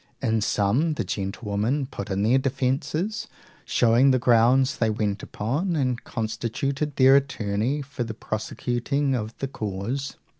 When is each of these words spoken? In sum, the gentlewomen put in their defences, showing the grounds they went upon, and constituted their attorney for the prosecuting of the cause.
In 0.19 0.41
sum, 0.41 0.95
the 0.95 1.03
gentlewomen 1.03 1.85
put 1.85 2.09
in 2.09 2.23
their 2.23 2.39
defences, 2.39 3.27
showing 3.65 4.09
the 4.09 4.17
grounds 4.17 4.77
they 4.77 4.89
went 4.89 5.21
upon, 5.21 5.75
and 5.75 6.03
constituted 6.03 6.95
their 6.95 7.15
attorney 7.15 7.83
for 7.83 8.03
the 8.03 8.15
prosecuting 8.15 9.13
of 9.13 9.37
the 9.37 9.47
cause. 9.47 10.15